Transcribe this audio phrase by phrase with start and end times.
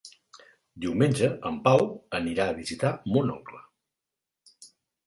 [0.85, 1.85] Diumenge en Pau
[2.21, 3.65] anirà a visitar mon oncle.